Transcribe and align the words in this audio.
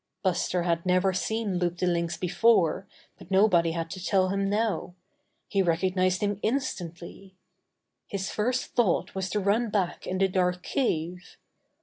Buster 0.23 0.63
had 0.63 0.83
never 0.83 1.13
seen 1.13 1.59
Loup 1.59 1.77
the 1.77 1.85
Lynx 1.85 2.17
be 2.17 2.27
fore, 2.27 2.87
but 3.19 3.29
nobody 3.29 3.73
had 3.73 3.91
to 3.91 4.03
tell 4.03 4.29
him 4.29 4.49
now. 4.49 4.95
He 5.47 5.61
recognized 5.61 6.21
him 6.21 6.39
instantly. 6.41 7.35
His 8.07 8.31
first 8.31 8.71
thought 8.73 9.13
was 9.13 9.29
to 9.29 9.39
run 9.39 9.69
back 9.69 10.07
in 10.07 10.17
the 10.17 10.27
dark 10.27 10.63
cave. 10.63 11.37